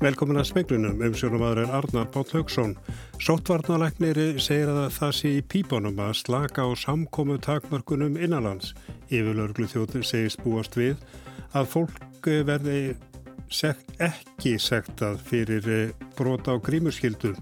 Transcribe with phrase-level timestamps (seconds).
[0.00, 2.70] Velkomin að smeglunum, umsjónum aður er Arnar Páll Haugsson.
[3.20, 8.70] Sóttvarnalæknir segir að það sé í pípunum að slaka á samkomu takmörkunum innanlands.
[9.12, 10.96] Yfirlörglu þjóttir segist búast við
[11.52, 12.94] að fólk verði
[13.52, 15.68] sekt, ekki sektað fyrir
[16.16, 17.36] brota á grímurskildum.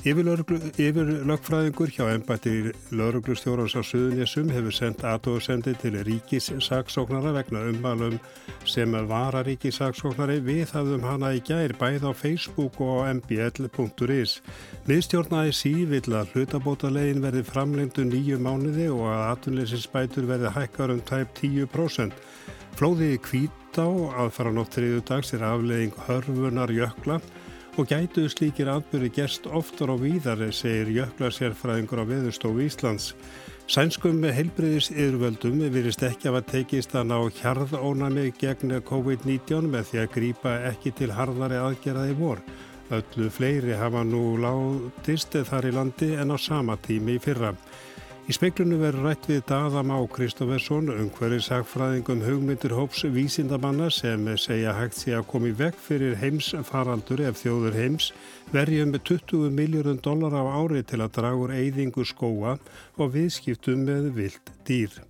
[0.00, 0.24] Yfir
[1.28, 8.16] lögfræðingur hjá ennbættir lauruglustjórans á Suðunésum hefur sendt aðtóðsendi til ríkissaksóknara vegna umvalum
[8.64, 14.38] sem vara ríkissaksóknari við hafðum hana í gær bæð á Facebook og mbl.is.
[14.88, 21.36] Miðstjórnaði sívill að hlutabótalegin verði framlengtu nýju mánuði og að atvinnleysinsbætur verði hækkar um tæp
[21.42, 22.16] 10%.
[22.80, 27.20] Flóðiði kvítá að fara nótt þriðu dags er aflegging hörfunar jökla
[27.78, 33.12] og gætu slíkir atbyrði gerst oftar og víðar, segir jöklasérfræðingur á Veðurstofu Íslands.
[33.70, 40.10] Sænskum heilbriðis yfirvöldum virist ekki að tekist að ná hjarðónami gegn COVID-19 með því að
[40.16, 42.42] grýpa ekki til harðari aðgerðaði vor.
[42.90, 47.54] Öllu fleiri hafa nú látist þar í landi en á sama tími í fyrra.
[48.28, 54.74] Í speiklunum verður rætt við Daðam á Kristófersson, umhverjir sagfræðingum hugmyndir hóps vísindamanna sem segja
[54.76, 58.10] hægt sé að komi vekk fyrir heims faraldur ef þjóður heims
[58.52, 62.54] verjum með 20 miljóðun dólar á ári til að dragur eyðingu skóa
[63.00, 65.00] og viðskiptum með vild dýr.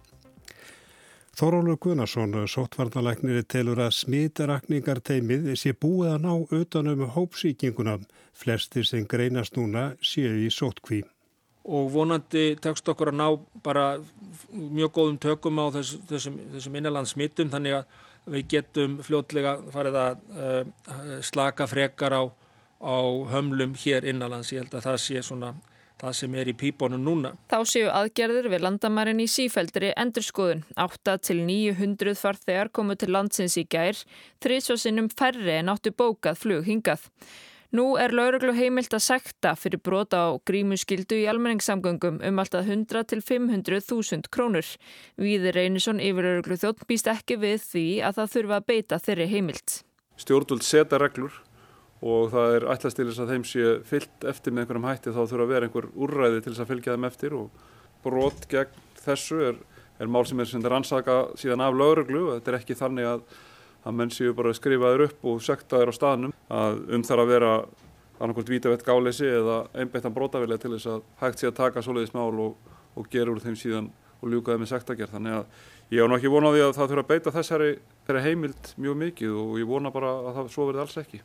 [1.35, 8.01] Þórólur Gunnarsson, sóttvarnalæknir, telur að smitarakningar teimið sé búið að ná utanum hópsíkinguna.
[8.37, 11.03] Flestir sem greinast núna séu í sóttkví
[11.71, 13.27] og vonandi tekst okkur að ná
[13.65, 13.87] bara
[14.51, 17.99] mjög góðum tökum á þess, þessum, þessum innanlands smittum þannig að
[18.31, 20.63] við getum fljótlega farið að uh,
[21.25, 22.23] slaka frekar á,
[22.83, 22.99] á
[23.33, 24.53] hömlum hér innanlands.
[24.53, 25.55] Ég held að það sé svona
[26.01, 27.35] það sem er í pípunum núna.
[27.53, 30.65] Þá séu aðgerðir við landamærin í sífældri endurskoðun.
[30.81, 33.99] 8 til 900 farþegar komu til landsins í gær,
[34.45, 37.05] þrísvarsinnum færri en áttu bókað flug hingað.
[37.71, 43.05] Nú er lauruglu heimilt að sekta fyrir brota á grímuskildu í almenningssamgöngum um alltaf 100
[43.13, 44.67] til 500.000 krónur.
[45.15, 49.29] Víðir Reynisson yfir lauruglu þjótt býst ekki við því að það þurfa að beita þeirri
[49.31, 49.77] heimilt.
[50.19, 51.37] Stjórnvöld setja reglur
[52.03, 55.21] og það er ætlast til þess að þeim sé fyllt eftir með einhverjum hætti þá
[55.21, 57.63] þurfa að vera einhver úrræði til þess að fylgja þeim eftir og
[58.03, 59.63] brot gegn þessu er,
[60.03, 63.25] er mál sem er rannsaka síðan af lauruglu og þetta er ekki þannig að
[63.85, 67.53] að menn séu bara skrifaður upp og sektaður á staðnum að um þar að vera
[68.21, 72.43] annarkvæmt vítavett gáleysi eða einbeittan brótavilja til þess að hægt sé að taka svoleiðis mál
[72.45, 72.57] og,
[72.97, 75.15] og gera úr þeim síðan og ljúka þeim með sektagerð.
[75.17, 75.45] Þannig að
[75.97, 79.37] ég á náttúrulega ekki vonað því að það þurfa að beita þessari heimild mjög mikið
[79.41, 81.23] og ég vona bara að það svo verði alls ekki.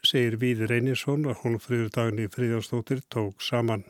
[0.00, 3.82] Segir Víður Einarsson að hún friður dagni Fríðarstóttir tók saman.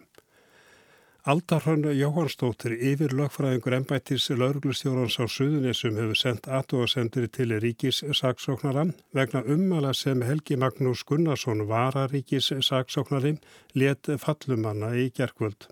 [1.28, 9.42] Aldarhrann Jóhannsdóttir yfir lögfræðingur ennbættis lauruglustjórans á Suðunessum hefur sendt aðtóasendir til ríkis saksóknaran vegna
[9.44, 13.36] ummala sem Helgi Magnús Gunnarsson vararíkis saksóknarin
[13.76, 15.66] let fallumanna í gerkvöld.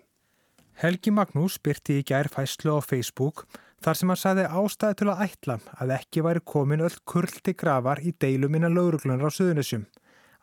[0.82, 3.46] Helgi Magnús byrti í gær fæslu á Facebook
[3.80, 8.02] þar sem hann sagði ástæði til að ætla að ekki væri komin öll kurlti gravar
[8.04, 9.86] í deilum innan lauruglunar á Suðunessum.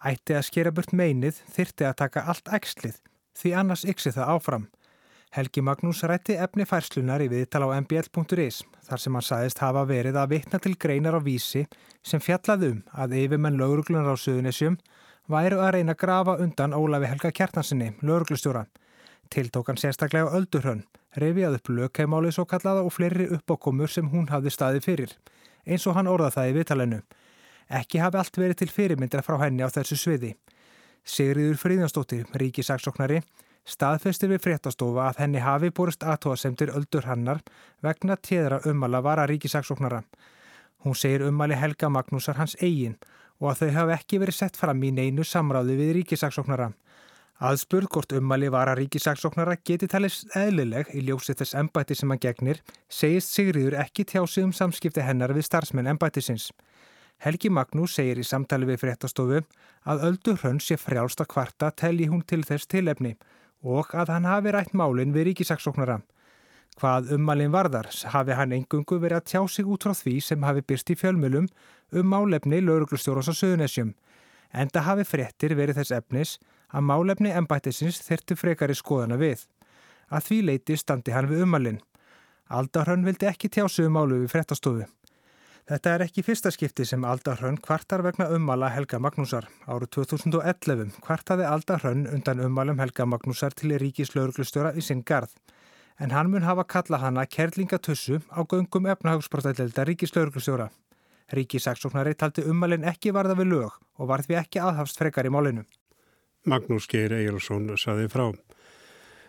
[0.01, 2.97] Ætti að skera burt meinið þyrti að taka allt ekslið
[3.37, 4.65] því annars yksi það áfram.
[5.35, 10.15] Helgi Magnús rætti efni færslunar í viðtal á mbl.is þar sem hann sagðist hafa verið
[10.21, 11.65] að vitna til greinar á vísi
[12.07, 14.77] sem fjallaði um að yfirmenn lauruglunar á Suðunessjum
[15.27, 18.63] væru að reyna að grafa undan Ólafi Helga Kjartansinni, lauruglustjóra.
[19.27, 20.85] Tiltók hann sérstaklega á Öldurhönn,
[21.19, 25.11] reyfið upp lögheimáli svo kallaða og fleiri uppákomur sem hún hafði staði fyrir,
[25.67, 27.01] eins og hann orða það í viðtalenu.
[27.67, 30.37] Ekki hafi allt verið til fyrirmyndra frá henni á þessu sviði.
[31.03, 33.19] Sigriður Fríðansdóttir, ríkisaksóknari,
[33.65, 37.41] staðfestir við fréttastofa að henni hafi borist aðtóasemtir öldur hannar
[37.83, 40.03] vegna téðra umala vara ríkisaksóknara.
[40.85, 42.97] Hún segir umali Helga Magnúsar hans eigin
[43.41, 46.71] og að þau hafi ekki verið sett fram í neinu samráði við ríkisaksóknara.
[47.45, 52.61] Aðspurð hvort umali vara ríkisaksóknara geti talist eðlileg í ljósið þess embætti sem hann gegnir,
[52.87, 56.51] segist Sigriður ekki tjásið um samskipti hennar við starfsmenn embættisins.
[57.25, 59.41] Helgi Magnús segir í samtali við fréttastofu
[59.83, 63.15] að öldu hrönn sé frjálsta kvarta telji hún til þess tilefni
[63.63, 66.01] og að hann hafi rætt málinn við ríkisaksóknara.
[66.75, 70.63] Hvað ummalinn varðar hafi hann engungu verið að tjá sig út frá því sem hafi
[70.67, 71.47] byrst í fjölmjölum
[71.95, 73.93] um málefni lauruglustjórnars á Suðunessjum.
[74.51, 76.35] Enda hafi fréttir verið þess efnis
[76.75, 79.45] að málefni embættisins þyrti frekari skoðana við.
[80.11, 81.79] Að því leiti standi hann við ummalinn.
[82.51, 84.85] Aldarhönn vildi ekki tjá sig um málu við fréttastofu.
[85.65, 89.47] Þetta er ekki fyrsta skipti sem Alda Hrönn kvartar vegna ummala Helga Magnúsar.
[89.65, 95.33] Áru 2011 kvartaði Alda Hrönn undan ummalum Helga Magnúsar til ríkislauruglustjóra í sinn garð.
[95.97, 100.69] En hann mun hafa kalla hana kerlingatussu á göngum efnahagsbrotaðelda ríkislauruglustjóra.
[101.33, 105.65] Ríkisaksóknari taldi ummalinn ekki varða við lög og var því ekki aðhafst frekar í málinu.
[106.45, 108.27] Magnús Geir Egilsson saði frá.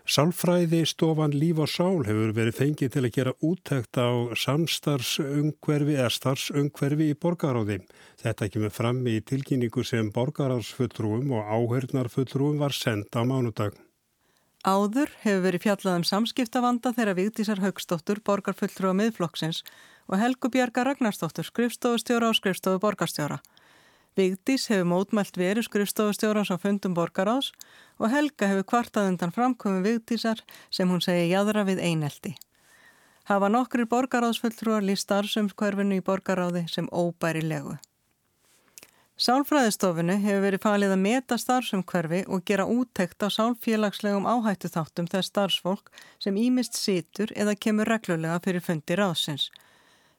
[0.07, 6.13] Sálfræði stofan Líf og Sál hefur verið fengið til að gera úttækt á samstarfsungverfi eða
[6.15, 7.81] starfsungverfi í borgaráði.
[8.23, 13.75] Þetta kemur fram í tilkynningu sem borgaráðsfulltrúum og áhörnarfulltrúum var senda á mánudag.
[14.63, 19.65] Áður hefur verið fjallað um samskiptavanda þegar Vigdísar Haugstóttur borgarfulltrúa miðflokksins
[20.07, 23.43] og Helgu Bjarga Ragnarstóttur skrifstofustjóra og skrifstofu borgarstjóra.
[24.17, 27.51] Vigdís hefur mótmælt verið skrifstofustjóran sem fundum borgarás
[28.01, 30.41] og Helga hefur kvartað undan framkomi Vigdísar
[30.71, 32.33] sem hún segi jæðra við einelti.
[33.29, 37.77] Hafa nokkri borgaráðsfulltrúar líst starfsumskverfinu í borgaráði sem óbæri legu.
[39.17, 45.33] Sálfræðistofunni hefur verið falið að meta starfsumkverfi og gera úttekt á sálfélagslegum áhættu þáttum þess
[45.33, 45.89] starfsfólk
[46.21, 49.49] sem ímist situr eða kemur reglulega fyrir fundi ráðsins.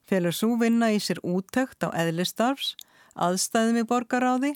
[0.10, 2.74] Felur svo vinna í sér úttekt á eðlistarfs
[3.18, 4.54] aðstæðum í borgaráði,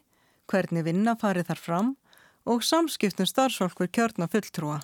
[0.49, 1.91] hvernig vinna farið þar fram
[2.49, 4.79] og samskiptum starfsfólk við kjörna fulltrúa.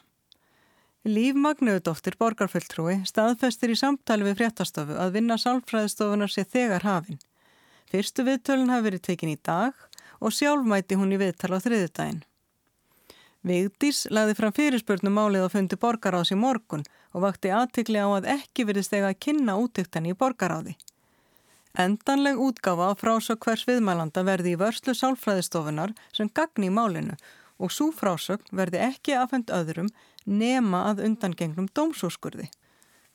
[1.07, 7.21] Líf Magnuðdóttir borgarfulltrúi staðfestir í samtali við fréttastofu að vinna sálfræðistofunar sé þegar hafinn.
[7.87, 9.77] Fyrstu viðtölun hafi verið tekin í dag
[10.19, 12.25] og sjálfmæti hún í viðtal á þriðudaginn.
[13.47, 16.83] Vigdís lagði fram fyrirspurnum málið á fundi borgaráðs í morgun
[17.13, 20.75] og vakti aðtikli á að ekki verið stega að kynna úttöktan í borgaráði.
[21.77, 27.17] Endanleg útgáfa frá svo hvers viðmælanda verði í vörslu sálfræðistofunar sem gagni í málinu
[27.61, 29.91] og svo frásögn verði ekki afhend öðrum
[30.25, 32.49] nema að undangengnum dómsúskurði.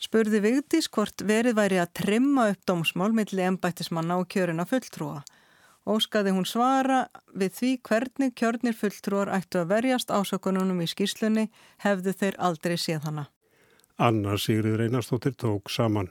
[0.03, 5.20] Spurði Vigdís hvort verið væri að trimma upp dómsmál millir ennbættismanna og kjörina fulltrúa.
[5.82, 7.05] Óskaði hún svara
[7.35, 11.49] við því hvernig kjörnir fulltrúar ættu að verjast ásökununum í skýrslunni
[11.82, 13.29] hefðu þeir aldrei séð hana.
[13.99, 16.11] Anna Sigrid Reynarstóttir tók saman.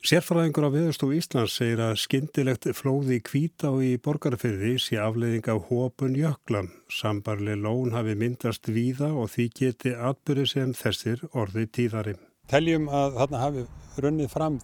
[0.00, 5.66] Sérfræðingur á viðstofu Íslands segir að skyndilegt flóði kvít á í borgarfyrði sé afleiðing af
[5.68, 6.62] hópun jökla.
[6.88, 12.14] Sambarli lón hafi myndast víða og því geti atbyrði sem þessir orði tíðari.
[12.48, 13.66] Teljum að þarna hafi
[14.00, 14.56] runnið fram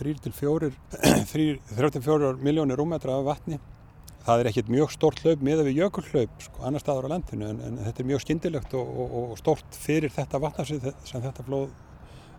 [0.00, 0.74] 3-4
[2.42, 3.62] miljónir rúmetra af vatni.
[4.26, 7.62] Það er ekkit mjög stort hlaup með við jökulhlaup sko, annar staður á landinu en,
[7.70, 11.70] en þetta er mjög skyndilegt og, og, og stort fyrir þetta vatnarsið sem þetta flóð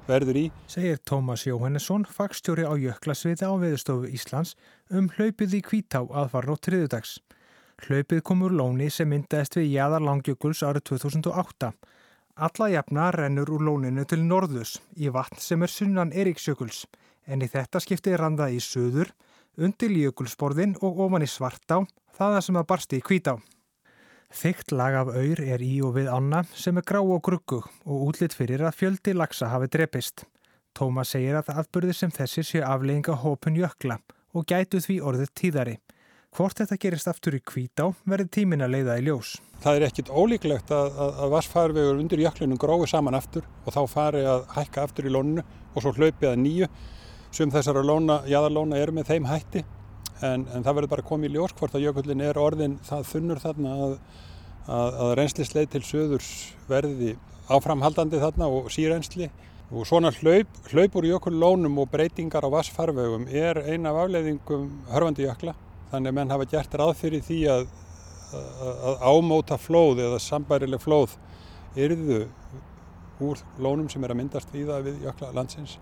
[0.07, 0.43] verður í.
[0.67, 4.55] Segir Tómas Jóhannesson, fagstjóri á Jöklasviði á Veðustofu Íslands
[4.91, 7.17] um hlaupið í Kvítá aðfarn og triðudags.
[7.85, 11.71] Hlaupið kom úr lóni sem myndaðist við Jæðar Langjökuls árið 2008.
[12.33, 16.85] Alla jafna rennur úr lóninu til norðus í vatn sem er sunnan Eriksjökuls
[17.27, 19.13] en í þetta skipti randa í söður,
[19.55, 21.83] undir Jökulsborðin og ofan í Svartá,
[22.17, 23.37] það sem að barsti í Kvítá.
[24.33, 28.05] Þygt lag af auður er í og við anna sem er grá og gruggug og
[28.07, 30.23] útlitt fyrir að fjöldi lagsa hafi drepist.
[30.73, 33.99] Tómas segir að aðbörði sem þessi sé aflegginga hópun jökla
[34.33, 35.75] og gætu því orðið tíðari.
[36.33, 39.35] Hvort þetta gerist aftur í kvítá verður tímin að leiða í ljós.
[39.61, 43.81] Það er ekkit ólíklegt að, að, að vassfærvegur undir jöklunum grói saman aftur og þá
[43.91, 46.71] fari að hækka aftur í lónunu og svo hlaupið að nýju
[47.33, 49.61] sem þessara lóna, jáðarlóna eru með þeim hætti
[50.23, 53.41] en, en það verður bara komið í ljós hvort að jökullin er orðin það þunnur
[53.43, 53.95] þarna að,
[54.67, 56.31] að, að reynslisleið til söðurs
[56.69, 57.15] verði
[57.51, 59.29] áframhaldandi þarna og sírensli
[59.73, 65.27] og svona hlaup, hlaup úr jökullónum og breytingar á vassfarvegum er eina af afleiðingum hörfandi
[65.27, 65.55] jökla
[65.91, 67.65] þannig að menn hafa gert ráð fyrir því að,
[68.33, 71.17] að ámóta flóð eða sambærileg flóð
[71.79, 72.23] yrðu
[73.23, 75.77] úr lónum sem er að myndast víða við jökla landsins.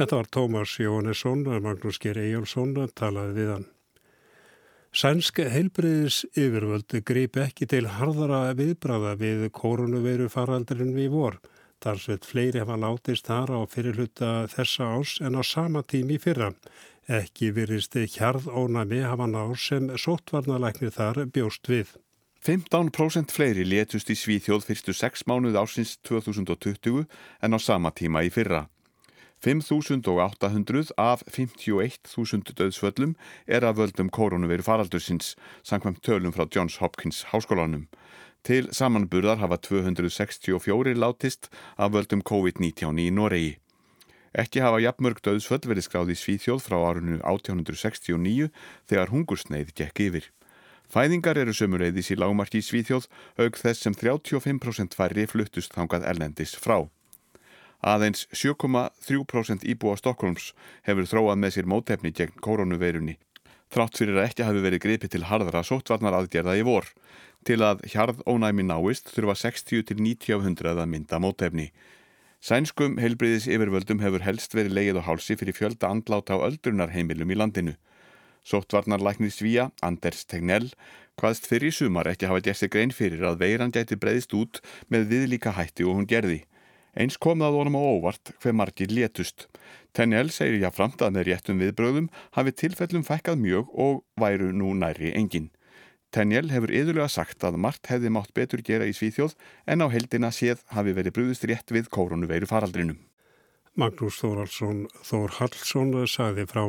[0.00, 3.66] Þetta var Tómas Jónesson og Magnús Ger Ejjálsson að talaði við hann.
[4.96, 11.36] Sænsk heilbriðis yfirvöldu greipi ekki til harðara viðbraða við koronaveiru faraldurinn við vor.
[11.84, 16.54] Þar sveit fleiri hafa látist þar á fyrirluta þessa ás en á sama tími fyrra.
[17.04, 21.92] Ekki virðist hjarð ónami hafa náð sem sóttvarnalæknir þar bjóst við.
[22.40, 27.04] 15% fleiri létust í Svíþjóð fyrstu 6 mánuð ásins 2020
[27.44, 28.70] en á sama tíma í fyrra.
[29.40, 33.14] 5.800 af 51.000 döðsvöllum
[33.46, 35.32] er af völdum koronaviru faraldursins,
[35.64, 37.86] sangkvæmt tölum frá Johns Hopkins háskólanum.
[38.44, 43.56] Til samanburðar hafa 264 látist af völdum COVID-19 í Noregi.
[44.36, 48.52] Ekki hafa jafnmörg döðsvöll verið skráð í Svíþjóð frá árunnu 1869
[48.92, 50.30] þegar hungursneið gekk yfir.
[50.92, 53.08] Fæðingar eru sömureiðis í lágmarki í Svíþjóð
[53.40, 56.84] auk þess sem 35% færri fluttust þangað erlendis frá.
[57.80, 60.50] Aðeins 7,3% íbúa Stokkólms
[60.84, 63.16] hefur þróað með sér mótefni gegn koronaveirunni.
[63.70, 66.90] Trátt fyrir að ekki hafi verið gripið til harðra sóttvarnar aðgerða í vor.
[67.46, 71.70] Til að hjarð ónæmi náist þurfa 60-90 að mynda mótefni.
[72.40, 77.36] Sænskum heilbriðis yfirvöldum hefur helst verið leið og hálsi fyrir fjölda andláta á öldrunarheimilum í
[77.36, 77.74] landinu.
[78.44, 80.70] Sóttvarnarlæknir Svíja, Anders Tegnell,
[81.20, 84.62] hvaðst fyrir í sumar ekki hafa gert sig grein fyrir að veiran gæti breyðist út
[84.88, 86.42] með viðlíka hætti og hún gerði.
[86.98, 89.46] Eins kom það vonum á óvart hver margir létust.
[89.94, 95.14] Tegnell segir jáframt að með réttum viðbröðum hafi tilfellum fækkað mjög og væru nú næri
[95.14, 95.50] engin.
[96.10, 99.36] Tenjel hefur yðurlega sagt að margt hefði mátt betur gera í Svíþjóð
[99.70, 102.98] en á heldina séð hafi verið brúðist rétt við koronaveiru faraldrinum.
[103.78, 106.64] Magnús Þóraldsson Þór Hallsson sagði frá.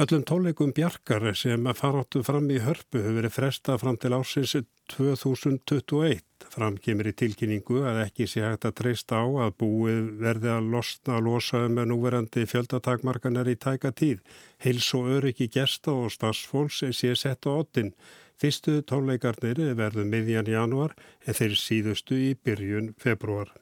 [0.00, 4.54] Öllum tóleikum bjarkar sem faráttu fram í hörpu hefur verið fresta fram til ásins
[4.94, 6.22] 2021.
[6.50, 10.70] Fram kemur í tilkynningu að ekki sé hægt að treysta á að búið verði að
[10.72, 14.18] losna að losa með núverandi fjöldatakmarkanar í tæka tíð.
[14.64, 17.94] Hils og öryggi gesta og stafsfólks sé sett á ottin.
[18.40, 23.54] Fyrstu tónleikarnir verður miðjan januar en þeir síðustu í byrjun februar.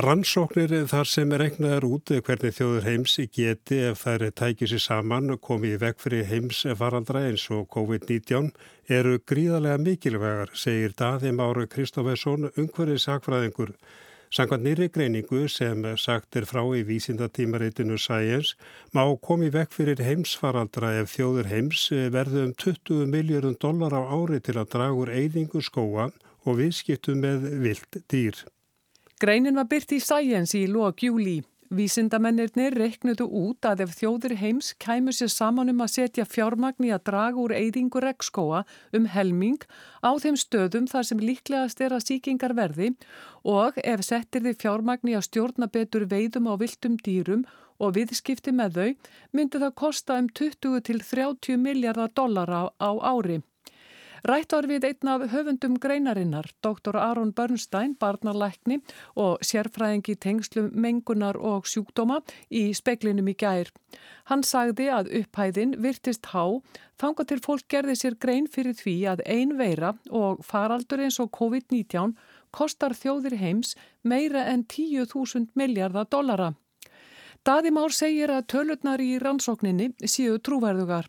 [0.00, 5.34] Rannsóknir þar sem er regnaður út hvernig þjóður heims geti ef þær tækir sér saman
[5.44, 8.46] komið í veg fyrir heims faraldra eins og COVID-19
[8.96, 13.74] eru gríðarlega mikilvægar, segir Daði Máru Kristófesson, ungverðið sakfræðingur.
[14.32, 18.54] Sankvæmt nýri greiningu sem sagt er frá í vísindatímaritinu Science
[18.96, 21.82] má komi vekk fyrir heimsfaraldra ef þjóður heims
[22.14, 26.08] verðu um 20 miljardum dólar á ári til að draga úr eyðingu skóa
[26.46, 28.40] og viðskiptu með vilt dýr.
[29.20, 31.42] Greinin var byrt í Science í lók júli.
[31.76, 37.02] Vísindamennirnir reiknudu út að ef þjóður heims kæmu sér saman um að setja fjármagni að
[37.10, 38.62] draga úr eyðingu regnskóa
[38.96, 39.60] um helming
[40.00, 42.94] á þeim stöðum þar sem líklegast er að síkingar verði
[43.44, 47.44] og ef settir þið fjármagni að stjórna betur veiðum á viltum dýrum
[47.76, 48.88] og viðskipti með þau
[49.36, 53.42] myndi það kosta um 20 til 30 miljardar dollara á ári.
[54.28, 56.96] Rætt var við einn af höfundum greinarinnar, Dr.
[57.00, 58.80] Aron Bernstein, barnarlækni
[59.16, 63.70] og sérfræðingi tengslum mengunar og sjúkdóma í speklinum í gær.
[64.28, 66.60] Hann sagði að upphæðin virtist há,
[67.00, 71.32] þanga til fólk gerði sér grein fyrir því að ein veira og faraldur eins og
[71.38, 72.16] COVID-19
[72.52, 76.52] kostar þjóðir heims meira en 10.000 miljardar dollara.
[77.40, 81.08] Daði Már segir að tölurnar í rannsókninni séu trúverðugar.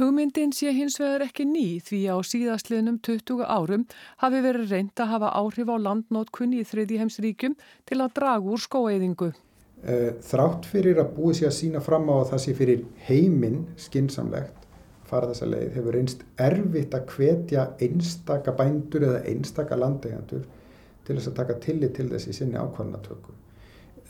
[0.00, 3.86] Hugmyndin sé hins vegar ekki ný því á síðastliðnum 20 árum
[4.22, 7.58] hafi verið reynd að hafa áhrif á landnótkunni í þriði heimsríkjum
[7.88, 9.32] til að dragu úr skóeðingu.
[9.82, 13.64] Eh, þrátt fyrir að búið sér að sína fram á að það sé fyrir heiminn
[13.76, 14.62] skinsamlegt
[15.12, 20.44] fara þessa leið hefur einst erfitt að hvetja einstaka bændur eða einstaka landegjandur
[21.04, 23.34] til þess að taka tillit til þessi sinni ákvarnatöku.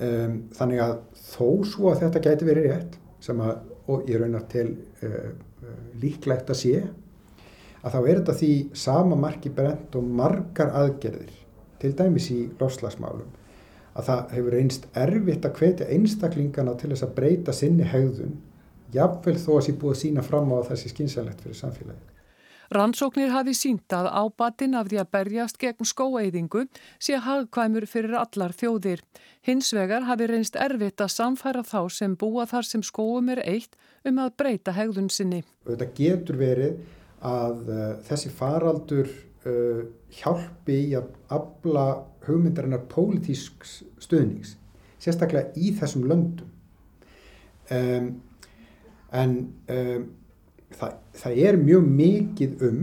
[0.03, 0.95] Um, þannig að
[1.33, 3.57] þó svo að þetta gæti verið rétt sem að,
[3.91, 4.69] og ég raunar til
[5.03, 5.33] uh,
[6.03, 6.75] líklegt að sé
[7.83, 11.33] að þá er þetta því sama marki brent og margar aðgerðir
[11.83, 13.31] til dæmis í lofslagsmálum
[13.99, 18.39] að það hefur einst erfitt að hvetja einstaklingana til þess að breyta sinni haugðun
[18.95, 22.12] jafnvel þó að sé búið að sína fram á þessi skynsalegt fyrir samfélagið.
[22.73, 26.63] Rannsóknir hafi sínt að ábatinn af því að berjast gegn skóæðingu
[27.03, 29.03] sé hagkvæmur fyrir allar þjóðir.
[29.45, 33.77] Hins vegar hafi reynst erfitt að samfæra þá sem búa þar sem skóum er eitt
[34.09, 35.43] um að breyta hegðun sinni.
[35.69, 36.81] Þetta getur verið
[37.29, 39.13] að uh, þessi faraldur
[39.45, 39.85] uh,
[40.23, 41.87] hjálpi í að abla
[42.25, 43.69] hugmyndarinnar pólitísk
[44.01, 44.57] stöðnings,
[45.03, 46.49] sérstaklega í þessum löndum.
[47.69, 48.11] Um,
[49.13, 49.39] en
[49.69, 50.11] um,
[50.79, 52.83] það, það er mjög mikið um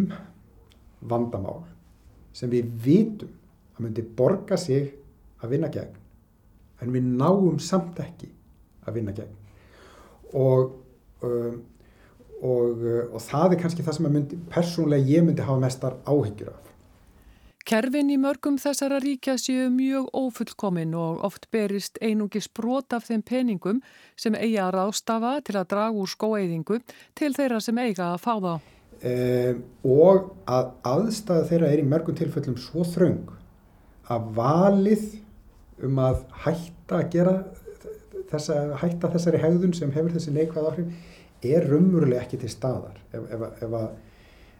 [1.09, 1.63] vandamál
[2.35, 3.33] sem við vitum
[3.75, 4.91] að myndi borga sig
[5.39, 5.97] að vinna gegn
[6.83, 8.29] en við náum samt ekki
[8.87, 9.35] að vinna gegn.
[10.39, 10.75] Og,
[11.25, 11.59] um,
[12.39, 16.68] og, og það er kannski það sem myndi, persónlega ég myndi hafa mestar áhyggjur af
[17.69, 23.21] Kerfin í mörgum þessara ríkja séu mjög ófullkomin og oft berist einungi sprót af þeim
[23.21, 23.81] peningum
[24.17, 26.79] sem eiga að rástafa til að draga úr skóeiðingu
[27.19, 28.53] til þeirra sem eiga að fá þá.
[29.05, 33.29] Um, og að aðstæða þeirra er í mörgum tilfellum svo þröng
[34.09, 35.05] að valið
[35.85, 37.35] um að hætta að gera
[38.31, 42.97] þessa, hætta þessari hegðun sem hefur þessi neikvæð áhrif er rumurlega ekki til staðar.
[43.13, 43.77] Ef, ef, ef,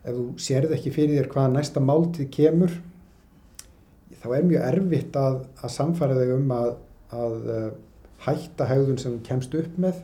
[0.06, 2.78] ef þú sérð ekki fyrir þér hvaða næsta máltið kemur
[4.20, 6.72] þá er mjög erfitt að, að samfæra þig um að,
[7.16, 7.68] að uh,
[8.26, 10.02] hætta haugðun sem kemst upp með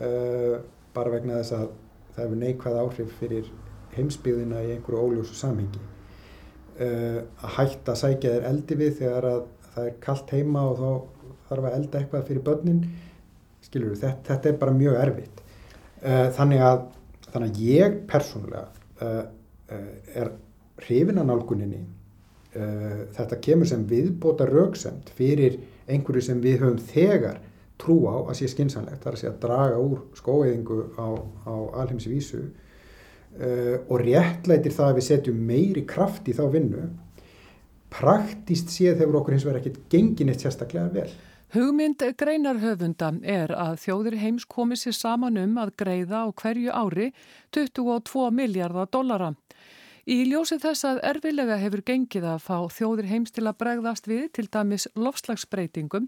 [0.00, 0.56] uh,
[0.96, 1.66] bara vegna þess að
[2.14, 3.50] það hefur neikvæð áhrif fyrir
[3.96, 5.82] heimsbyðina í einhverju óljósu samhengi.
[6.76, 10.80] Uh, að hætta að sækja þér eldi við þegar að það er kallt heima og
[10.80, 10.90] þá
[11.46, 12.82] þarf að elda eitthvað fyrir börnin,
[13.62, 15.42] skilur þú, þetta, þetta er bara mjög erfitt.
[16.02, 16.82] Uh, þannig að
[17.26, 18.66] þannig að ég persónulega
[20.16, 20.30] er
[20.86, 21.80] hrifin að nálguninni
[22.54, 27.40] uh, þetta kemur sem viðbóta rauksemt fyrir einhverju sem við höfum þegar
[27.80, 31.08] trú á að sé skinsanlegt, það er að sé að draga úr skóiðingu á,
[31.44, 36.86] á alheimsi vísu uh, og réttlætir það að við setjum meiri kraft í þá vinnu
[37.92, 41.08] praktist séð hefur okkur hins vegar ekkert gengin eitt sérstaklega vel.
[41.54, 47.12] Hugmynd greinarhöfunda er að þjóðir heims komið sér saman um að greiða á hverju ári
[47.54, 49.30] 22 miljardar dollara.
[50.06, 54.28] Í ljósið þess að erfilega hefur gengið að fá þjóðir heims til að bregðast við
[54.38, 56.04] til dæmis lofslagsbreytingum,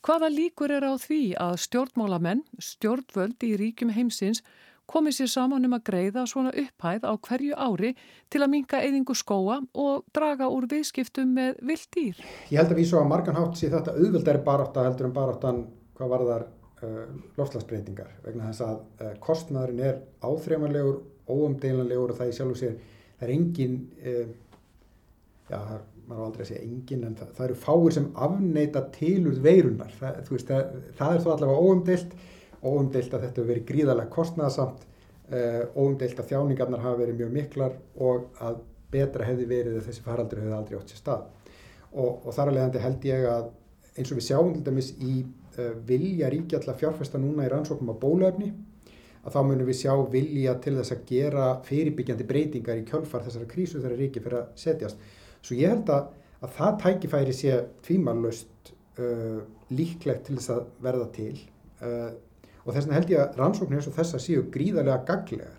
[0.00, 4.40] hvaða líkur er á því að stjórnmálamenn, stjórnvöld í ríkjum heimsins
[4.88, 7.90] komið sér saman um að greiða svona upphæð á hverju ári
[8.32, 12.24] til að minka eyðingu skóa og draga úr viðskiptum með vilddýr.
[12.48, 15.62] Ég held að við svo að margan hátt sé þetta auðvöldari barátta heldur en baráttan
[16.00, 22.32] hvað var þar uh, loftslagsbreytingar vegna þess að uh, kostnæðurinn er áþreifanlegur, óumdeilanlegur og það
[22.32, 22.76] í sjálf og sér,
[23.24, 24.28] það er engin, uh,
[25.48, 25.58] já,
[26.04, 29.98] maður var aldrei að segja engin en það, það eru fáir sem afneita tilurð veirunar,
[29.98, 32.16] það, veist, það, það er þó allavega óumdeilt
[32.64, 34.84] óumdeilt að þetta hefur verið gríðarlega kostnæðasamt,
[35.30, 38.60] uh, óumdeilt að þjáningarnar hafa verið mjög miklar og að
[38.94, 41.26] betra hefði verið að þessi faraldur hefði aldrei átt sér stað.
[41.94, 43.50] Og, og þar að leiðandi held ég að
[43.94, 47.92] eins og við sjáum til dæmis í uh, vilja ríkja alltaf fjárfesta núna í rannsóknum
[47.94, 48.52] á bólöfni,
[49.24, 53.48] að þá munum við sjá vilja til þess að gera fyrirbyggjandi breytingar í kjölfar þessara
[53.50, 55.08] krísu þegar ríki fyrir að setjast.
[55.44, 56.12] Svo ég held að,
[56.44, 59.40] að það tækifæri sé tvímanlaust uh,
[59.72, 61.34] líklegt til þess að verða til
[62.64, 65.58] og þess vegna held ég að rannsóknir eins og þessa séu gríðarlega gaglegar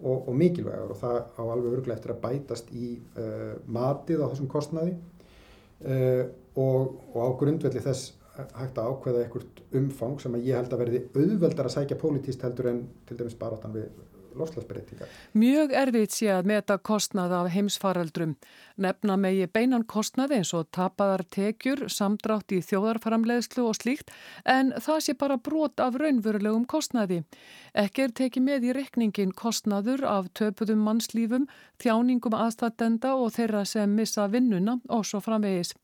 [0.00, 4.30] og, og mikilvægar og það á alveg örglega eftir að bætast í uh, matið á
[4.30, 10.48] þessum kostnaði uh, og, og á grundvelli þess hægt að ákveða einhvert umfang sem að
[10.48, 13.90] ég held að verði auðveldar að sækja pólitíst heldur en til dæmis barátan við
[14.38, 15.10] lofslagsbreytingar.
[15.38, 18.34] Mjög erfitt sé að meta kostnað af heimsfaraldrum.
[18.76, 24.12] Nefna megi beinan kostnað eins og tapaðar tekjur, samdrátt í þjóðarframleðslu og slíkt
[24.44, 27.22] en það sé bara brot af raunverulegum kostnaði.
[27.74, 31.48] Ekki er tekið með í rekningin kostnaður af töpuðum mannslífum,
[31.82, 35.74] þjáningum aðstættenda og þeirra sem missa vinnuna og svo framvegis.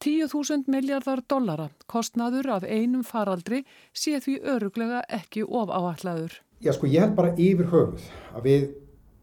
[0.00, 6.40] 10.000 miljardar dollara kostnaður af einum faraldri sé því öruglega ekki of áallaður.
[6.60, 8.02] Já sko ég held bara yfir höfuð
[8.36, 8.64] að við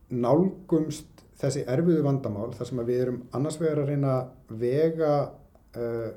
[0.10, 5.12] nálgumst þessi erfiðu vandamál þar sem við erum annars vegar að reyna að vega
[5.78, 6.08] uh,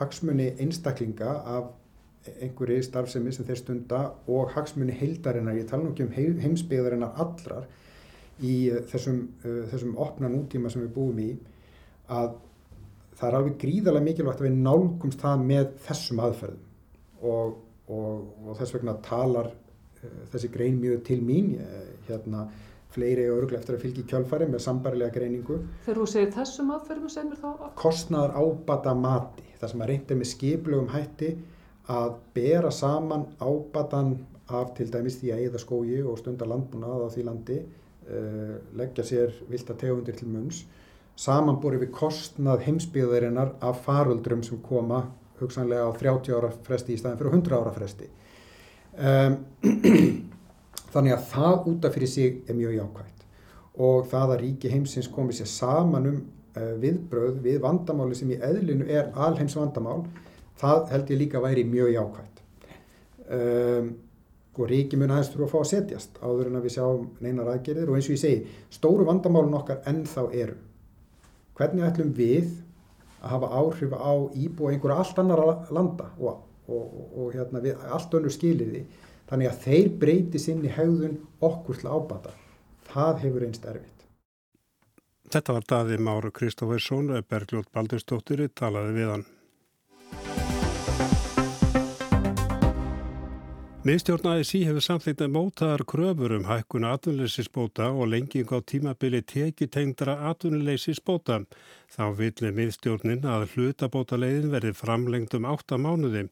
[0.00, 1.70] hagsmunni einstaklinga af
[2.42, 7.68] einhverju starfsemi sem þeir stunda og hagsmunni heildarinnar, ég tala nú ekki um heimsbyggðarinnar allrar
[8.42, 11.32] í uh, þessum, uh, þessum opna nútíma sem við búum í
[12.10, 12.34] að
[13.14, 18.56] það er alveg gríðarlega mikilvægt að við nálgumst það með þessum aðferðum og, og, og
[18.58, 19.54] þess vegna talar
[20.32, 21.54] þessi grein mjög til mín
[22.08, 22.48] hérna
[22.94, 25.58] fleiri og öruglega eftir að fylgja í kjálfari með sambarilega greiningu.
[25.86, 27.64] Þegar þú segir þessum aðferðum sem er þá?
[27.80, 31.32] Kostnaðar ábata mati, það sem að reynda með skiplugum hætti
[31.94, 34.14] að bera saman ábatan
[34.54, 39.06] af til dæmis því að eða skógi og stundar landbúnað á því landi, uh, leggja
[39.08, 40.64] sér vilda tegundir til munns,
[41.16, 45.06] samanbúri við kostnað heimsbyggðarinnar af faröldrum sem koma
[45.40, 48.10] hugsanlega á 30 ára fresti í staðin fyrir 100 ára fresti.
[48.94, 49.40] Um,
[50.94, 53.24] þannig að það útaf fyrir sig er mjög jákvægt
[53.82, 56.20] og það að ríki heimsins komið sér saman um
[56.54, 60.04] uh, viðbröð við vandamáli sem í eðlinu er alheims vandamál,
[60.60, 62.42] það held ég líka væri mjög jákvægt.
[63.34, 63.90] Um,
[64.54, 67.50] og ríki mun aðeins þurfa að fá að setjast áður en að við sjáum neinar
[67.50, 70.54] aðgerðir og eins og ég segi, stóru vandamálun okkar ennþá eru.
[71.58, 72.52] Hvernig ætlum við
[73.18, 75.42] að hafa áhrif á íbúa einhverja allt annar
[75.74, 78.84] landa og og, og hérna, við, allt önnur skilir því
[79.30, 82.34] þannig að þeir breyti sinni hegðun okkur til ábata.
[82.90, 83.90] Það hefur einst erfitt.
[85.34, 89.24] Þetta var Daði Máru Kristófersson Bergljótt Baldurstóttir talaði við hann
[93.84, 100.14] Miðstjórnaði sí hefur samþýtt að mótaðar kröfur um hækkuna atvinnuleysisbóta og lenging á tímabili tekitengdra
[100.30, 101.42] atvinnuleysisbóta.
[101.92, 106.22] Þá villi miðstjórnin að hlutabóta leiðin verði framlengt um 8 mánuði.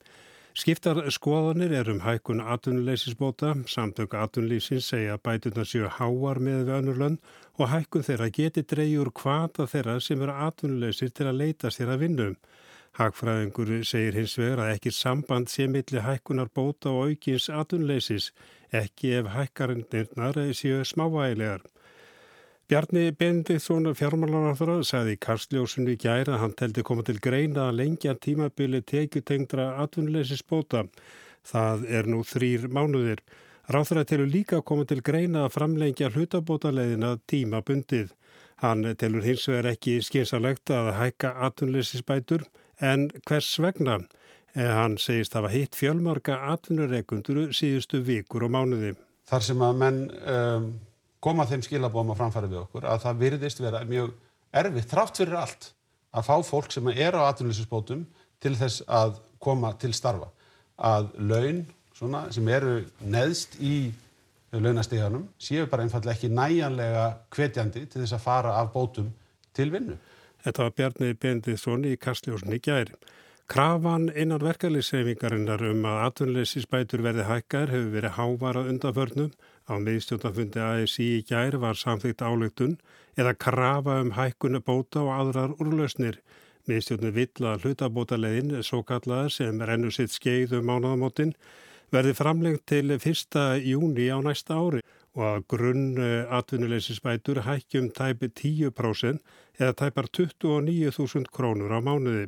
[0.57, 7.21] Skiptar skoðanir er um hækkun atvinnuleysisbóta, samtök atvinnulísins segja bætuna séu háar með við önnurlönn
[7.61, 12.07] og hækkun þeirra geti dreyjur kvata þeirra sem eru atvinnuleysir til að leita sér að
[12.07, 12.37] vinnum.
[12.99, 18.33] Hagfræðingur segir hins vegar að ekki samband sé milli hækkunar bóta og aukins atunleisis,
[18.69, 21.63] ekki ef hækkarindirnar séu smávægilegar.
[22.69, 28.83] Bjarni Bendiktsson fjármálanáþra sagði Karsljósunni gæra að hann teldi koma til greina að lengja tímabili
[28.85, 30.85] tekjutengdra atunleisis bóta.
[31.49, 33.25] Það er nú þrýr mánuðir.
[33.73, 38.13] Ráþræð telur líka koma til greina að framlengja hlutabótaleiðina tímabundið.
[38.61, 42.45] Hann telur hins vegar ekki skynsalegt að hækka atvinnleysisbætur
[42.83, 44.01] en hvers vegna?
[44.53, 48.93] En hann segist að hafa hitt fjölmarka atvinnureikundur síðustu vikur og mánuði.
[49.31, 50.67] Þar sem að menn um,
[51.25, 54.13] koma þeim skilabóðum að framfæra við okkur að það virðist vera mjög
[54.63, 55.71] erfitt þrátt fyrir allt
[56.13, 58.05] að fá fólk sem er á atvinnleysisbótum
[58.43, 60.29] til þess að koma til starfa.
[60.77, 61.65] Að laun
[61.97, 63.93] svona, sem eru neðst í
[64.53, 69.09] launastíðanum séu bara einfallega ekki næjanlega hvetjandi til þess að fara af bótum
[69.57, 69.97] til vinnu.
[70.43, 72.97] Þetta var Bjarni Bendisson í Kastljósni gæri.
[73.53, 79.33] Krafan innan verkefliðsreifingarinnar um að atvinnleysisbætur verði hækkar hefur verið hávarað undanförnum.
[79.71, 82.79] Á meðstjórnafundi ASI í gæri var samþýtt álöktun
[83.19, 86.19] eða krafa um hækkunu bóta og aðrar úrlausnir.
[86.67, 91.35] Meðstjórnu vill að hlutabótalegin, svo kallaðar sem rennur sitt skeið um mánaðamótin,
[91.93, 93.39] verði framlengt til 1.
[93.67, 94.83] júni á næsta ári
[95.17, 95.99] og að grunn
[96.39, 99.19] atvinnuleysisbætur hækkjum tæpi 10%
[99.61, 102.27] eða tæpar 29.000 krónur á mánuði.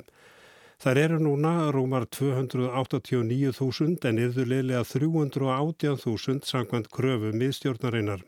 [0.82, 8.20] Þar eru núna rúmar 289.000 en yfirleilega 318.000 sangkvæmt kröfu miðstjórnarinnar.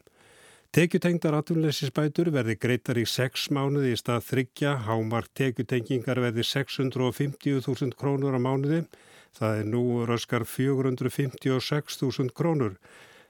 [0.73, 8.37] Tekjutengdar atvinnuleysisbætur verði greitar í 6 mánuði í stað þryggja, hámark tekjutengingar verði 650.000 krónur
[8.37, 8.85] á mánuði
[9.37, 12.79] Það er nú röskar 456.000 krónur.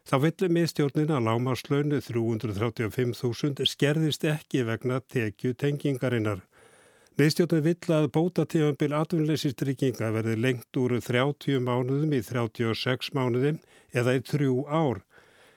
[0.07, 6.45] Þá villi miðstjórnin að lámaslaunu 335.000 skerðist ekki vegna tekju tengingarinnar.
[7.19, 13.59] Miðstjórnin vill að bótatífambil atvinnleysistrygginga verði lengt úr 30 mánuðum í 36 mánuðum
[13.91, 15.03] eða í þrjú ár.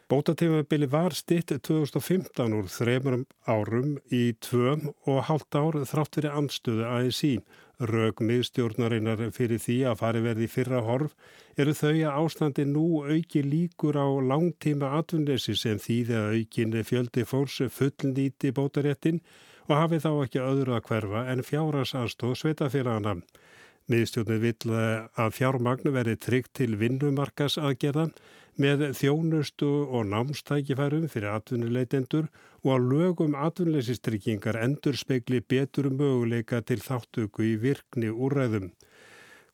[0.10, 6.90] Bótatífambili var stitt 2015 úr þremur árum í tvö og hálft ár þrátt fyrir anstöðu
[6.90, 7.36] ASI.
[7.80, 11.14] Rög miðstjórnarinnar fyrir því að fari verði fyrra horf
[11.56, 17.24] eru þau að ástandi nú auki líkur á langtíma atvinnleysi sem þýði að aukin fjöldi
[17.24, 19.22] fólks fullnýti bótaréttin
[19.70, 23.16] og hafi þá ekki öðru að hverfa en fjáras aðstóð sveitafélagana.
[23.90, 28.12] Miðstjórnir vill að fjármagnu verði tryggt til vinnumarkas aðgerðan
[28.60, 32.28] með þjónustu og námstækifærum fyrir atvinnuleitendur
[32.66, 38.70] og að lögum atvinnuleysistryggingar endur spekli betur möguleika til þáttöku í virkni úrræðum.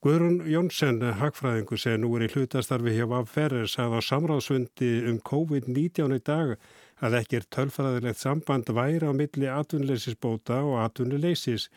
[0.06, 6.14] Guðrún Jónsson, hagfræðingu sem nú er í hlutastarfi hjá Vafferðar, sagði á samráðsfundi um COVID-19
[6.14, 6.58] í dag
[7.02, 11.70] að ekki er tölfræðilegt samband væri á milli atvinnuleysisbóta og atvinnuleysis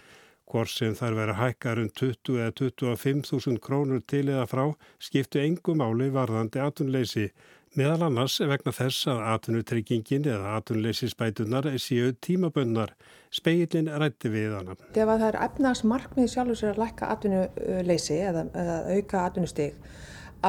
[0.49, 4.65] Hvort sem þar vera hækkar um 20 eða 25.000 krónur til eða frá
[4.97, 7.27] skiptu engum áli varðandi atvinnleysi,
[7.77, 12.95] meðal annars vegna þess að atvinnutryggingin eða atvinnleysisbætunar séu tímabönnar.
[13.29, 14.79] Speilin rætti við hana.
[14.95, 19.77] Ef það er efnagsmarkmið sjálfur sér að lækka atvinnuleysi eða, eða auka atvinnustig,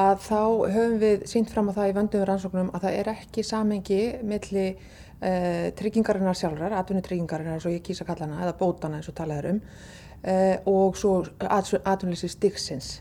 [0.00, 0.42] að þá
[0.78, 4.66] höfum við sínt fram á það í vöndum rannsóknum að það er ekki samengi milli
[5.20, 9.54] uh, tryggingarinnar sjálfrar, atvinnutryggingarinnar eins og ég kýsa kalla hana, eða bótana eins og talaður
[9.54, 12.98] um uh, og svo atvinnleysi styggsins.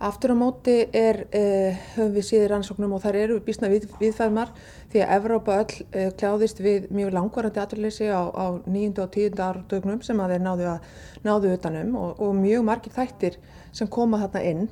[0.00, 3.88] Aftur á móti er, uh, höfum við síðir rannsóknum og þar eru við bísna við,
[4.00, 4.52] viðfæðmar
[4.90, 10.00] því að Evrópa öll kljáðist við mjög langvarandi atvinnleysi á, á nýjundu og tíundu ártögnum
[10.02, 10.94] sem að þeir náðu, að,
[11.26, 13.36] náðu utanum og, og mjög margir þættir
[13.76, 14.64] sem koma þarna inn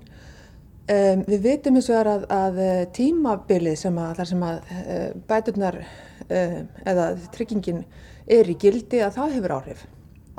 [0.89, 2.59] Um, við veitum eins og að, að
[2.97, 6.55] tímabilið sem að sem að uh, bæturnar uh,
[6.89, 7.83] eða tryggingin
[8.25, 9.83] er í gildi að það hefur áhrif.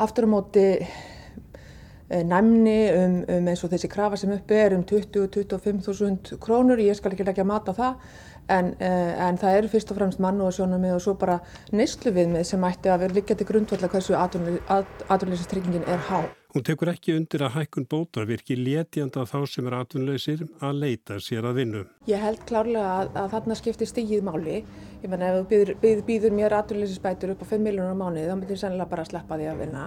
[0.01, 4.87] Aftur á móti uh, næmni um, um eins og þessi krafa sem uppi er um
[4.89, 8.09] 20-25.000 krónur, ég skal ekki leggja mat á það,
[8.49, 11.37] en, en það eru fyrst og fremst mann og sjónum og svo bara
[11.69, 16.23] neyslu við með sem ætti að vera líka til grundvölda hversu atvinnlýsistryggingin er há.
[16.49, 21.19] Hún tekur ekki undir að hækkun bóta virki létjanda þá sem er atvinnlausir að leita
[21.21, 21.81] sér að vinnu.
[22.09, 24.55] Ég held klárlega að, að þarna skiptir stígið máli.
[25.03, 28.25] Ég menna ef þú býður, býður, býður mér atvinnlausisbætur upp á 5 miljónur á mánuði
[28.25, 29.85] þá myndir ég sennilega bara að sleppa því að vinna.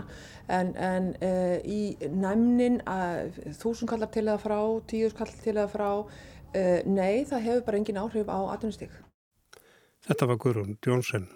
[0.61, 1.81] En, en uh, í
[2.23, 4.59] næmnin að þúsund kallar til eða frá,
[4.95, 8.95] tíus kallar til eða frá, uh, nei það hefur bara engin áhrif á atvinnustík.
[10.07, 11.27] Þetta var Guðrún Jónsson.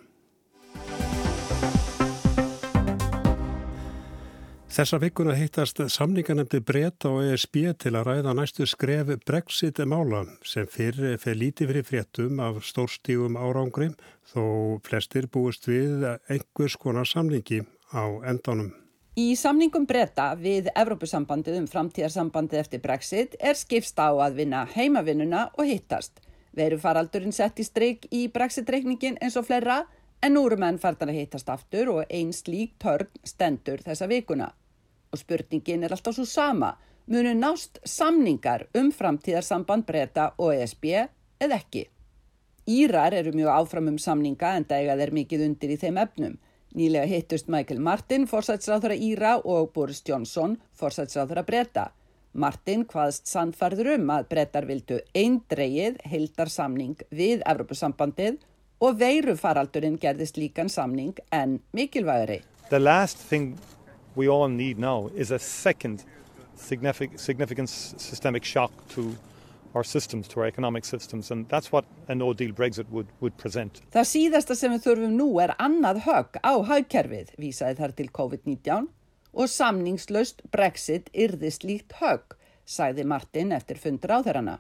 [4.77, 10.67] Þessa vikuna hittast samningarnemdi breyta og ESB til að ræða næstu skref Brexit mála sem
[10.69, 13.87] fyrir fyrir lítið fyrir fréttum af stórstígum árangri
[14.35, 14.43] þó
[14.85, 17.63] flestir búist við einhvers konar samningi
[17.97, 18.69] á endanum.
[19.17, 25.47] Í samningum breyta við Evrópusambandið um framtíðarsambandið eftir Brexit er skipst á að vinna heimavinnuna
[25.57, 26.21] og hittast.
[26.53, 29.87] Veru faraldurinn sett í streik í Brexit-reikningin eins og fleira
[30.21, 34.53] en nú eru menn fartan að hittast aftur og einn slík törn stendur þessa vikuna.
[35.13, 36.75] Og spurningin er alltaf svo sama,
[37.07, 40.89] munu nást samningar um framtíðarsamband breyta og ESB
[41.41, 41.87] eða ekki.
[42.67, 46.39] Írar eru mjög áfram um samninga en dæga þeir mikið undir í þeim efnum.
[46.77, 51.87] Nýlega hittust Michael Martin, forsætsráþara Íra og Boris Johnson, forsætsráþara Breta.
[52.37, 58.43] Martin hvaðst sannfarður um að Bretar vildu eindreið heildar samning við Evropasambandið
[58.85, 62.43] og veiru faraldurinn gerðist líkan samning en mikilvægri.
[62.69, 63.55] The last thing
[64.17, 66.05] we all need now is a second
[66.57, 69.15] significant, significant systemic shock to
[69.75, 73.37] our systems, to our economic systems and that's what a no deal Brexit would, would
[73.37, 73.83] present.
[73.93, 78.89] Það síðasta sem við þurfum nú er annað högg á haugkerfið, vísaði þar til COVID-19
[79.37, 84.57] og samningslaust Brexit yrði slíkt högg, sagði Martin eftir fundur á þeirrana.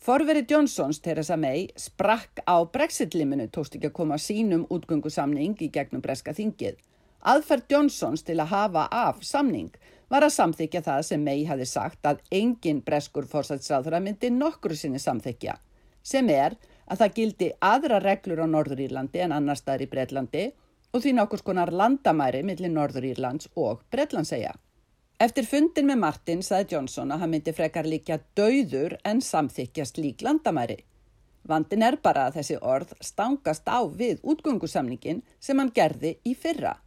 [0.00, 6.00] Forveri Johnsons, Theresa May, sprakk á Brexit-liminu, tókst ekki að koma sínum útgöngusamning í gegnum
[6.02, 6.80] breska þingið.
[7.20, 9.74] Aðferð Johnsons til að hafa af samning
[10.10, 14.76] var að samþykja það sem May hafi sagt að engin breskur fórsætsráður að myndi nokkru
[14.76, 15.58] sinni samþykja,
[16.02, 16.56] sem er
[16.90, 20.48] að það gildi aðra reglur á Norður Írlandi en annar staðar í Breitlandi
[20.90, 24.56] og því nokkur skonar landamæri millir Norður Írlands og Breitlandsegja.
[25.20, 30.24] Eftir fundin með Martin saði Johnson að hann myndi frekar líka dauður en samþykja slík
[30.24, 30.80] landamæri.
[31.46, 36.78] Vandin er bara að þessi orð stangast á við útgöngusamningin sem hann gerði í fyrra.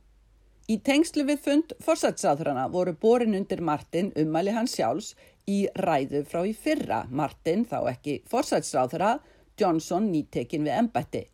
[0.72, 5.12] Í tengslu við fund fórsætsáðurana voru borin undir Martin ummæli hans sjálfs
[5.50, 7.04] í ræðu frá í fyrra.
[7.10, 9.18] Martin, þá ekki fórsætsáðura,
[9.60, 11.26] Johnson nýtekin við embætti.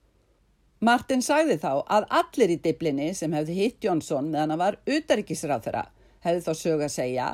[0.82, 5.86] Martin sagði þá að allir í diblinni sem hefði hitt Johnson meðan hann var utaríkisráðura
[6.24, 7.30] hefði þá sög að segja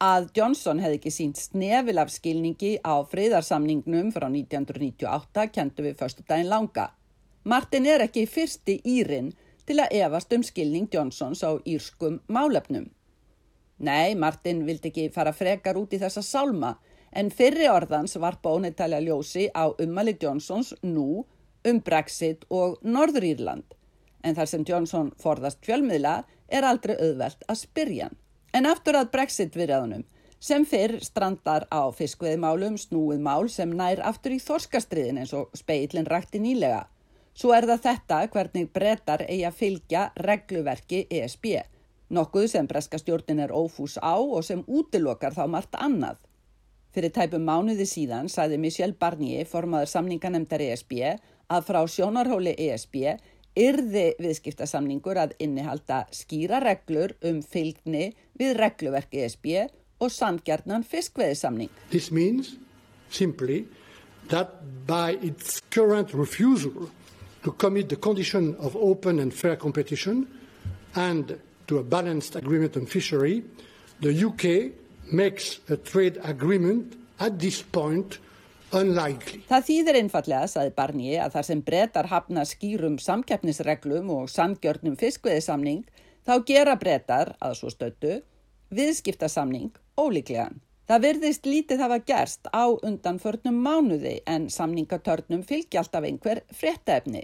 [0.00, 6.24] að Johnson hefði ekki sínt snefil af skilningi á friðarsamningnum frá 1998 kentu við förstu
[6.28, 6.90] daginn langa.
[7.44, 9.32] Martin er ekki fyrsti írin
[9.70, 12.88] til að efast um skilning Johnsons á írskum málefnum.
[13.78, 16.74] Nei, Martin vildi ekki fara frekar út í þessa sálma
[17.14, 21.22] en fyrri orðans var bónitælja ljósi á ummali Johnsons nú
[21.70, 23.64] um Brexit og Norður Írland.
[24.26, 28.10] En þar sem Johnson forðast fjölmiðla er aldrei auðvelt að spyrja.
[28.52, 30.04] En aftur að Brexit virðaðunum
[30.40, 36.08] sem fyrr strandar á fiskveðmálum snúið mál sem nær aftur í þorskastriðin eins og speilin
[36.10, 36.88] rækti nýlega.
[37.34, 41.46] Svo er það þetta hvernig brettar eigi að fylgja regluverki ESB,
[42.10, 46.18] nokkuð sem breska stjórnin er ófús á og sem útilokar þá margt annað.
[46.90, 50.96] Fyrir tæpum mánuði síðan sæði Michel Barnier, formaður samninganemndar ESB,
[51.50, 52.96] að frá sjónarhóli ESB
[53.58, 59.46] yrði viðskiptasamningur að innihalda skýra reglur um fylgni við regluverki ESB
[60.00, 61.70] og sangjarnan fiskveðisamning.
[61.90, 62.56] This means
[63.10, 63.66] simply
[64.28, 66.90] that by its current refusal
[67.42, 70.26] to commit the condition of open and fair competition
[70.94, 73.42] and to a balanced agreement on fishery,
[74.00, 74.72] the UK
[75.12, 78.18] makes a trade agreement at this point
[78.72, 79.42] unlikely.
[79.50, 85.84] Það þýðir einfallega, saði Barnier, að þar sem brettar hafna skýrum samkeppnisreglum og samgjörnum fiskveðisamning,
[86.26, 88.20] þá gera brettar, að svo stöttu,
[88.70, 90.60] viðskiptasamning ólíklegan.
[90.90, 97.20] Það verðist lítið hafa gerst á undanförnum mánuði en samningatörnum fylgja alltaf einhver fréttaefni.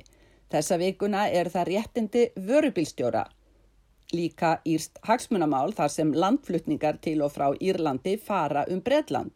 [0.54, 3.24] Þessa vikuna er það réttindi vörubilstjóra.
[4.14, 9.34] Líka írst hagsmunamál þar sem landflutningar til og frá Írlandi fara um Breitland.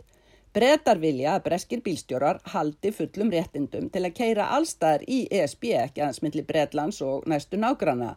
[0.55, 6.05] Breitar vilja að breskir bílstjórar haldi fullum réttindum til að keira allstaðar í ESB ekki
[6.05, 8.15] aðeins myndli Breitlands og næstu nágrana.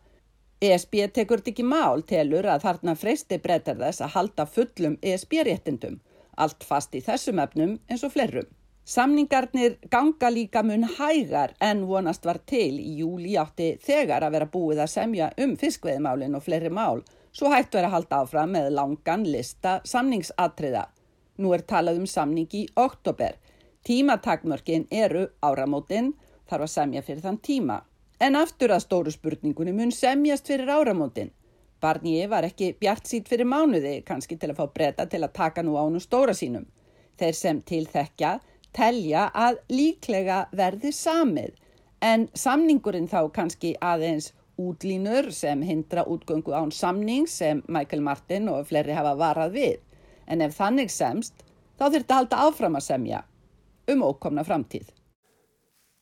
[0.63, 5.97] ESB tekur þetta ekki mál telur að þarna freysti breytar þess að halda fullum ESB-réttindum,
[6.39, 8.47] allt fast í þessum efnum eins og flerrum.
[8.85, 14.49] Samningarnir ganga líka mun hægar en vonast var til í júli átti þegar að vera
[14.55, 18.73] búið að semja um fiskveðmálin og fleiri mál, svo hægt verið að halda áfram með
[18.79, 20.89] langan lista samningsatriða.
[21.39, 23.39] Nú er talað um samning í oktober.
[23.83, 26.13] Tímatakmörkin eru áramótin,
[26.47, 27.81] þarf að semja fyrir þann tíma.
[28.23, 31.33] En aftur að stóru spurningunni mun semjast fyrir áramótin.
[31.83, 35.63] Barnier var ekki bjart sít fyrir mánuði, kannski til að fá breyta til að taka
[35.65, 36.63] nú ánum stóra sínum.
[37.19, 38.37] Þeir sem til þekkja
[38.73, 41.51] telja að líklega verði samið,
[41.99, 48.69] en samningurinn þá kannski aðeins útlínur sem hindra útgöngu án samning sem Michael Martin og
[48.71, 49.77] fleiri hafa varað við.
[50.31, 51.35] En ef þannig semst,
[51.75, 53.23] þá þurfti að halda áfram að semja
[53.91, 54.87] um ókomna framtíð.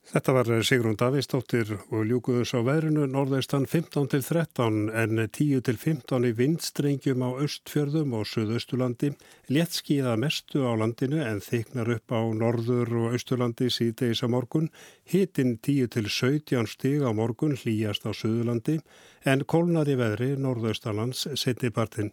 [0.01, 5.77] Þetta var Sigrun Davísdóttir og ljúkuðus á veðrinu norðaustan 15 til 13 en 10 til
[5.77, 9.13] 15 í vindstrengjum á östfjörðum og suðaustulandi.
[9.53, 14.67] Létt skíða mestu á landinu en þyknar upp á norður og austulandi síðdeis á morgun.
[15.05, 18.81] Hitin 10 til 17 stig á morgun hlýjast á suðulandi
[19.23, 22.11] en kólnar í veðri norðaustalands setnipartin.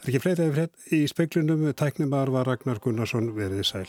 [0.00, 3.88] Það er ekki fleiri í speklinum, tæknumar var Ragnar Gunnarsson verið sæl.